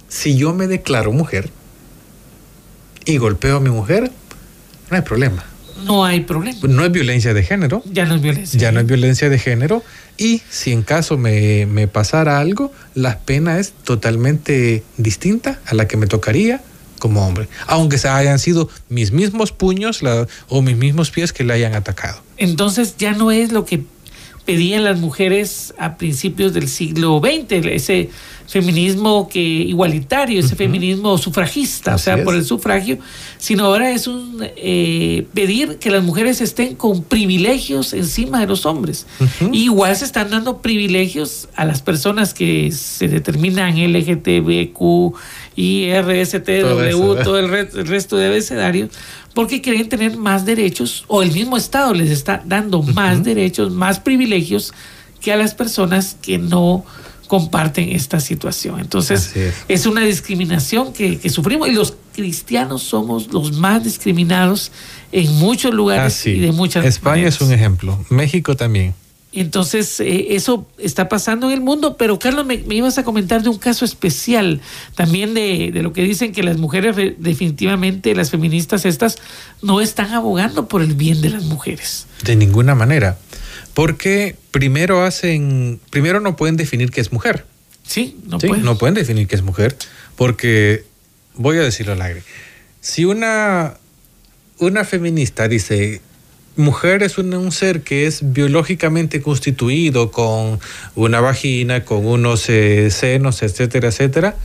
[0.07, 1.49] si yo me declaro mujer
[3.05, 4.11] y golpeo a mi mujer,
[4.89, 5.43] no hay problema.
[5.85, 6.57] No hay problema.
[6.63, 7.83] No es violencia de género.
[7.85, 8.59] Ya no es violencia.
[8.59, 9.83] Ya no es violencia de género.
[10.17, 15.87] Y si en caso me, me pasara algo, la pena es totalmente distinta a la
[15.87, 16.61] que me tocaría
[16.97, 17.47] como hombre.
[17.67, 21.75] Aunque se hayan sido mis mismos puños la- o mis mismos pies que le hayan
[21.75, 22.19] atacado.
[22.37, 23.83] Entonces ya no es lo que
[24.47, 28.09] pedían las mujeres a principios del siglo XX, ese
[28.47, 32.97] feminismo que igualitario, ese feminismo sufragista, o sea, por el sufragio,
[33.37, 38.65] sino ahora es un eh, pedir que las mujeres estén con privilegios encima de los
[38.65, 39.05] hombres.
[39.51, 45.13] igual se están dando privilegios a las personas que se determinan LGTBQ,
[45.57, 47.49] IRSTW, todo, el,
[47.85, 48.91] resto de abecedarios,
[49.37, 53.99] porque quieren tener más derechos, o el mismo Estado les está dando más derechos, más
[53.99, 54.73] privilegios
[55.21, 56.83] que a las personas que no
[57.27, 58.79] comparten esta situación.
[58.79, 59.35] Entonces,
[59.67, 59.85] es.
[59.85, 64.71] una discriminación que, sufrimos y los cristianos somos los más discriminados
[65.11, 68.95] en muchos lugares y de muchas España es un ejemplo, México también.
[69.33, 73.49] Entonces, eh, eso está pasando en el mundo, pero Carlos, me, ibas a comentar de
[73.49, 74.61] un caso especial,
[74.95, 79.17] también de, de, lo que dicen que las mujeres, definitivamente, las feministas estas,
[79.61, 82.07] no están abogando por el bien de las mujeres.
[82.23, 83.17] De ninguna manera.
[83.73, 87.45] Porque primero hacen, primero no pueden definir qué es mujer.
[87.83, 88.65] Sí, no pueden.
[88.65, 89.77] No pueden definir qué es mujer,
[90.15, 90.83] porque
[91.35, 92.23] voy a decirlo al aire.
[92.81, 93.75] Si una,
[94.57, 96.01] una feminista dice
[96.57, 100.59] mujer es un, ser que es biológicamente constituido con
[100.95, 104.35] una vagina, con unos eh, senos, etcétera, etcétera,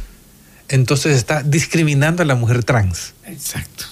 [0.68, 3.14] entonces está discriminando a la mujer trans.
[3.26, 3.91] Exacto.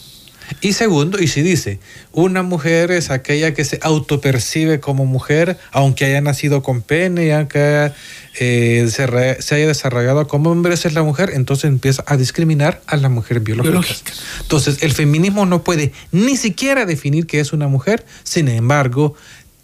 [0.61, 1.79] Y segundo, y si dice,
[2.13, 7.93] una mujer es aquella que se autopercibe como mujer, aunque haya nacido con pene, aunque
[8.39, 12.97] eh, se, haya desarrollado como hombre, esa es la mujer, entonces empieza a discriminar a
[12.97, 14.13] la mujer biológica.
[14.41, 19.15] Entonces, el feminismo no puede ni siquiera definir que es una mujer, sin embargo,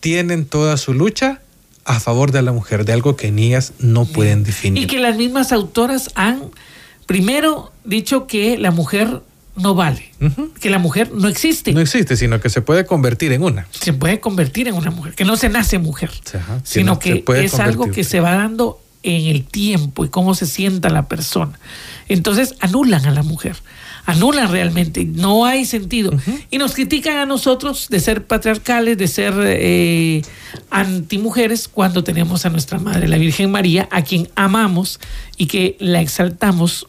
[0.01, 1.40] tienen toda su lucha
[1.85, 4.83] a favor de la mujer, de algo que ni ellas no pueden definir.
[4.83, 6.42] Y que las mismas autoras han,
[7.07, 9.22] primero, dicho que la mujer
[9.57, 10.12] no vale,
[10.61, 11.73] que la mujer no existe.
[11.73, 13.66] No existe, sino que se puede convertir en una.
[13.71, 16.11] Se puede convertir en una mujer, que no se nace mujer,
[16.62, 20.90] sino que es algo que se va dando en el tiempo y cómo se sienta
[20.90, 21.59] la persona.
[22.09, 23.57] Entonces anulan a la mujer,
[24.05, 26.12] anulan realmente, no hay sentido.
[26.51, 30.23] Y nos critican a nosotros de ser patriarcales, de ser eh,
[30.71, 35.01] antimujeres, cuando tenemos a nuestra Madre, la Virgen María, a quien amamos
[35.37, 36.88] y que la exaltamos,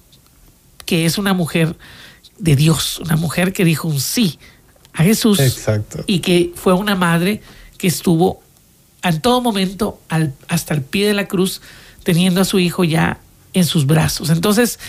[0.86, 1.76] que es una mujer
[2.40, 4.40] de Dios, una mujer que dijo un sí
[4.94, 6.04] a Jesús Exacto.
[6.08, 7.42] y que fue una madre
[7.78, 8.42] que estuvo
[9.04, 10.00] en todo momento
[10.48, 11.62] hasta el pie de la cruz
[12.04, 13.20] teniendo a su hijo ya
[13.54, 14.30] en sus brazos.
[14.30, 14.80] Entonces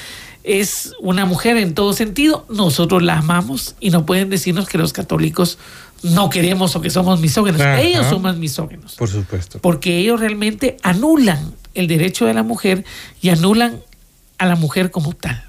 [0.44, 4.92] es una mujer en todo sentido, nosotros la amamos y no pueden decirnos que los
[4.92, 5.58] católicos
[6.02, 7.60] no queremos o que somos misógenos.
[7.78, 8.94] Ellos son más misógenos.
[8.94, 9.58] Por supuesto.
[9.58, 12.84] Porque ellos realmente anulan el derecho de la mujer
[13.20, 13.80] y anulan
[14.38, 15.47] a la mujer como tal.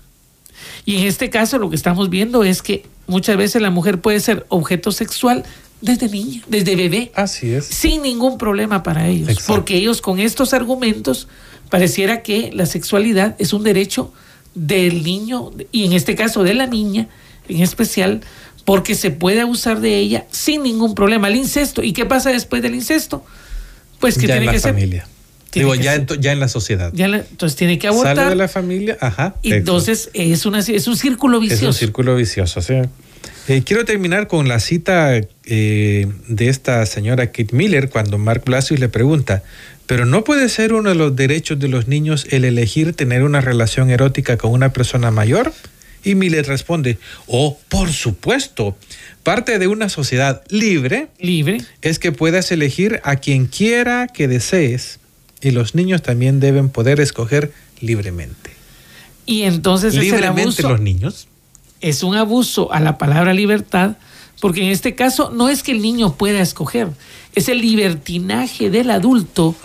[0.89, 4.19] Y en este caso lo que estamos viendo es que muchas veces la mujer puede
[4.19, 5.43] ser objeto sexual
[5.81, 7.11] desde niña, desde bebé.
[7.13, 7.65] Así es.
[7.65, 9.37] Sin ningún problema para ellos.
[9.45, 11.27] Porque ellos con estos argumentos
[11.69, 14.11] pareciera que la sexualidad es un derecho
[14.55, 17.07] del niño y en este caso de la niña
[17.47, 18.21] en especial
[18.65, 21.27] porque se puede abusar de ella sin ningún problema.
[21.27, 21.83] El incesto.
[21.83, 23.23] ¿Y qué pasa después del incesto?
[23.99, 25.07] Pues que tiene que familia.
[25.51, 26.91] Digo, ya en, ya en la sociedad.
[26.93, 28.15] entonces tiene que abortar.
[28.15, 29.35] Sale de la familia, ajá.
[29.43, 31.69] entonces es, una, es un círculo vicioso.
[31.69, 32.75] Es un círculo vicioso, sí.
[33.47, 38.79] Eh, quiero terminar con la cita eh, de esta señora Kate Miller cuando Mark Blasius
[38.79, 39.41] le pregunta,
[39.87, 43.41] pero ¿no puede ser uno de los derechos de los niños el elegir tener una
[43.41, 45.51] relación erótica con una persona mayor?
[46.03, 48.77] Y Miller responde, oh, por supuesto.
[49.23, 54.99] Parte de una sociedad libre, libre es que puedas elegir a quien quiera que desees
[55.41, 58.51] y los niños también deben poder escoger libremente.
[59.25, 61.27] Y entonces libremente los niños
[61.81, 63.97] es un abuso a la palabra libertad,
[64.41, 66.89] porque en este caso no es que el niño pueda escoger,
[67.35, 69.55] es el libertinaje del adulto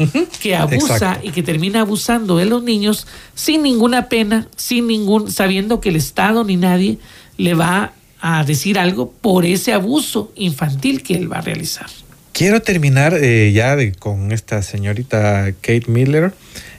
[0.40, 5.80] que abusa y que termina abusando de los niños sin ninguna pena, sin ningún sabiendo
[5.80, 6.98] que el Estado ni nadie
[7.36, 11.86] le va a decir algo por ese abuso infantil que él va a realizar.
[12.34, 16.34] Quiero terminar eh, ya con esta señorita Kate Miller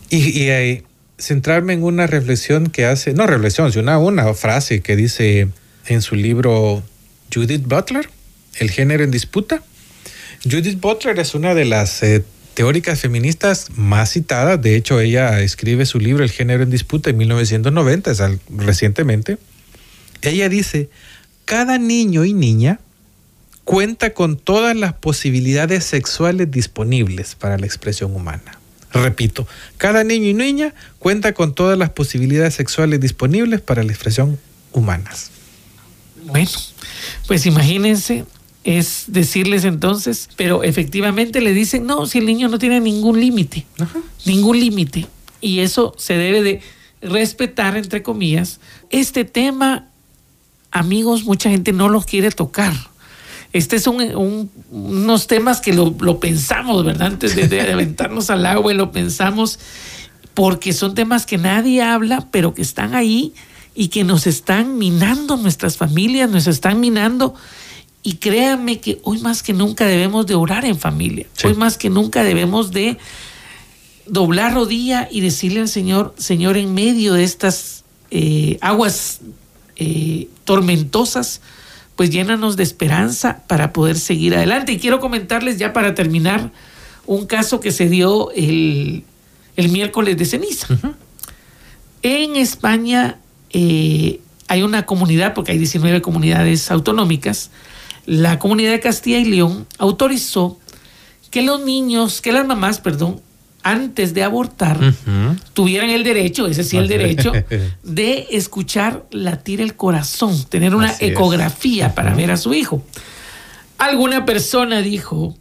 [0.10, 0.84] y, eh,
[1.18, 5.48] centrarme en una reflexión que hace, no reflexión, sino una, frase que dice
[5.88, 6.84] en su libro
[7.34, 8.10] Judith Butler,
[8.60, 9.64] El género en disputa.
[10.44, 12.22] Judith Butler es una de las eh,
[12.54, 17.16] teóricas feministas más citadas, de hecho ella escribe su libro El género en disputa en
[17.16, 19.38] 1990, es recientemente.
[20.22, 20.90] Ella dice,
[21.46, 22.82] cada niño y niña
[23.66, 28.60] cuenta con todas las posibilidades sexuales disponibles para la expresión humana.
[28.94, 29.46] Repito,
[29.76, 34.40] cada niño y niña cuenta con todas las posibilidades sexuales disponibles para la expresión
[34.72, 35.32] humanas.
[36.26, 36.50] Bueno,
[37.28, 38.24] pues imagínense
[38.64, 43.66] es decirles entonces, pero efectivamente le dicen, no, si el niño no tiene ningún límite,
[44.26, 45.06] ningún límite.
[45.40, 46.62] Y eso se debe de
[47.00, 48.60] respetar, entre comillas.
[48.90, 49.88] Este tema,
[50.72, 52.74] amigos, mucha gente no los quiere tocar.
[53.56, 57.08] Este es un, unos temas que lo, pensamos, ¿verdad?
[57.08, 59.60] Antes de, de aventarnos al agua y lo pensamos,
[60.34, 63.34] porque son temas que nadie habla, pero que están ahí
[63.74, 67.34] y que nos están minando nuestras familias, nos están minando
[68.04, 71.26] y créanme que hoy más que nunca debemos de orar en familia.
[71.46, 72.98] Hoy más que nunca debemos de
[74.06, 79.22] doblar rodilla y decirle al Señor, Señor, en medio de estas eh, aguas
[79.78, 81.40] eh, tormentosas,
[81.96, 84.74] pues llénanos de esperanza para poder seguir adelante.
[84.74, 86.52] Y quiero comentarles ya para terminar
[87.06, 89.04] un caso que se dio el,
[89.58, 90.68] miércoles de ceniza.
[92.02, 93.20] En España
[93.52, 97.52] eh, hay una comunidad, porque hay 19 comunidades autonómicas,
[98.06, 100.60] la comunidad de Castilla y León autorizó
[101.32, 103.22] que los niños, que las mamás, perdón,
[103.66, 104.80] antes de abortar,
[105.54, 107.32] tuvieran el derecho, ese sí el derecho,
[107.84, 112.84] de escuchar latir el corazón, tener una ecografía para ver a su hijo.
[113.80, 115.36] Alguna persona dijo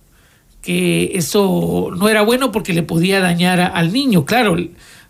[0.62, 4.24] que eso no era bueno porque le podía dañar al niño.
[4.24, 4.56] Claro,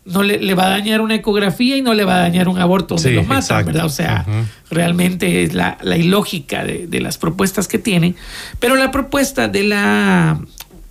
[0.05, 2.97] no le, va a dañar una ecografía y no le va a dañar un aborto
[2.97, 3.87] donde lo matan, ¿verdad?
[3.87, 4.27] O sea,
[4.71, 8.17] realmente es la, ilógica de, las propuestas que tienen.
[8.59, 10.41] Pero la propuesta de la,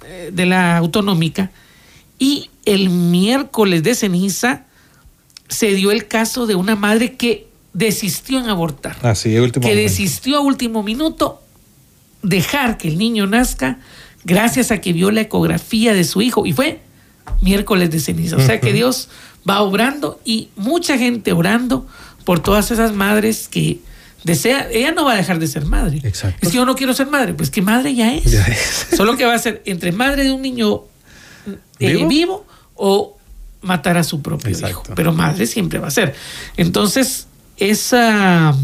[0.05, 1.51] eh, de la autonómica
[2.23, 4.63] y el miércoles de ceniza
[5.49, 8.95] se dio el caso de una madre que desistió en abortar.
[9.01, 11.41] Así, último que desistió a último minuto
[12.21, 13.79] dejar que el niño nazca
[14.23, 16.79] gracias a que vio la ecografía de su hijo y fue
[17.41, 18.37] miércoles de ceniza.
[18.37, 19.09] O sea que Dios
[19.47, 21.85] va obrando y mucha gente orando
[22.23, 23.81] por todas esas madres que
[24.23, 25.99] desea, ella no va a dejar de ser madre.
[26.05, 26.37] Exacto.
[26.41, 28.87] Es que yo no quiero ser madre, pues que madre ya es.
[28.95, 30.83] Solo que va a ser entre madre de un niño
[31.85, 32.45] eh, ¿Vivo?
[32.75, 33.17] o
[33.61, 34.83] matar a su propio hijo.
[34.95, 36.15] Pero madre siempre va a ser.
[36.57, 37.27] Entonces,
[37.57, 38.55] esa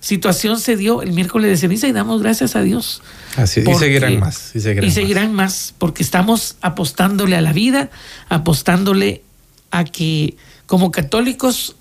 [0.00, 3.02] situación se dio el miércoles de ceniza y damos gracias a Dios.
[3.36, 4.54] Así, y seguirán más.
[4.54, 5.74] Y seguirán, más.
[5.78, 7.90] porque estamos apostándole a la vida,
[8.28, 9.22] apostándole
[9.70, 10.36] a que
[10.66, 11.76] como católicos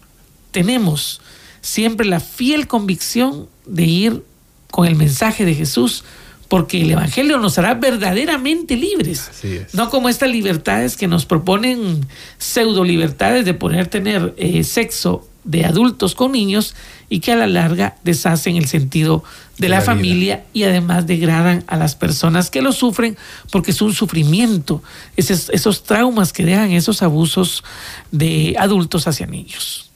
[0.51, 1.21] tenemos
[1.61, 4.23] siempre la fiel convicción de ir
[4.69, 6.03] con el mensaje de Jesús,
[6.51, 9.31] porque el Evangelio nos hará verdaderamente libres.
[9.71, 12.05] No como estas libertades que nos proponen
[12.39, 16.75] pseudo libertades de poder tener eh, sexo de adultos con niños
[17.07, 19.23] y que a la larga deshacen el sentido
[19.59, 23.15] de, la, familia y además degradan a las personas que lo sufren
[23.49, 24.83] porque es un sufrimiento,
[25.15, 27.63] esos, esos traumas que dejan esos abusos
[28.11, 29.89] de adultos hacia niños.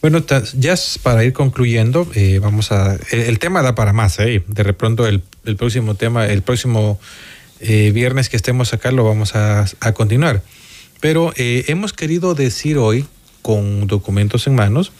[0.00, 0.24] Bueno,
[0.56, 2.96] ya para ir concluyendo, eh, vamos a.
[3.10, 4.44] El, tema da para más, ¿eh?
[4.46, 5.22] De pronto el,
[5.56, 7.00] próximo tema, el próximo
[7.60, 10.42] eh, viernes que estemos acá lo vamos a, a continuar.
[11.00, 13.06] Pero eh, hemos querido decir hoy
[13.42, 14.92] con documentos en manos,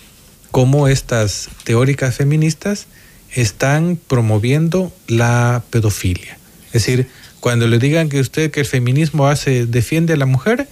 [0.50, 2.86] cómo estas teóricas feministas
[3.32, 6.38] están promoviendo la pedofilia.
[6.68, 7.08] Es decir,
[7.40, 10.68] cuando le digan que usted que el feminismo hace defiende a la mujer,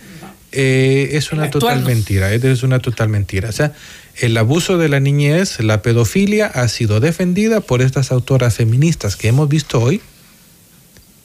[0.52, 2.32] eh, es una total mentira.
[2.32, 3.48] Es una total mentira.
[3.48, 3.74] O sea,
[4.18, 9.28] el abuso de la niñez, la pedofilia, ha sido defendida por estas autoras feministas que
[9.28, 10.00] hemos visto hoy.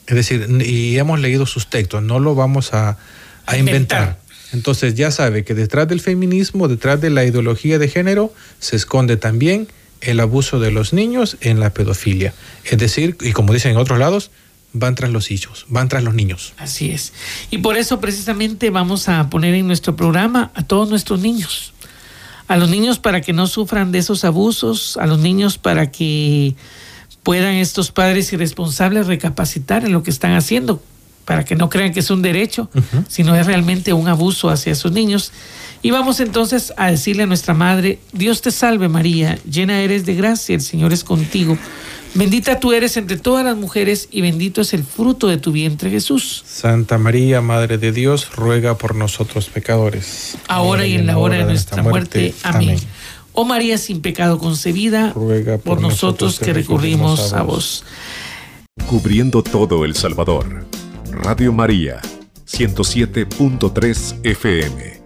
[0.08, 2.98] Es decir, y hemos leído sus textos, no lo vamos a,
[3.46, 4.20] a inventar.
[4.52, 9.16] Entonces ya sabe que detrás del feminismo, detrás de la ideología de género, se esconde
[9.16, 9.68] también
[10.02, 12.34] el abuso de los niños en la pedofilia.
[12.66, 14.32] Es decir, y como dicen en otros lados,
[14.74, 16.54] van tras los hijos, van tras los niños.
[16.58, 17.14] Así es.
[17.50, 21.74] Y por eso precisamente vamos a poner en nuestro programa a todos nuestros niños.
[22.52, 26.56] A los niños para que no sufran de esos abusos, a los niños para que
[27.24, 30.82] puedan estos padres irresponsables recapacitar en lo que están haciendo
[31.26, 32.70] para que no crean que es un derecho,
[33.08, 35.32] sino es realmente un abuso hacia esos niños.
[35.82, 40.16] Y vamos entonces a decirle a nuestra Madre, Dios te salve María, llena eres de
[40.16, 41.58] gracia, el Señor es contigo.
[42.14, 45.90] Bendita tú eres entre todas las mujeres y bendito es el fruto de tu vientre
[45.90, 46.44] Jesús.
[46.46, 50.38] Santa María, Madre de Dios, ruega por nosotros pecadores.
[50.48, 52.34] Ahora y en la hora de nuestra muerte.
[52.44, 52.78] Amén.
[53.34, 57.86] Oh María sin pecado concebida, ruega por, nosotros que recurrimos a vos.
[58.88, 60.66] Cubriendo todo El Salvador.
[61.12, 62.02] Radio María,
[62.46, 65.01] 107.3 FM.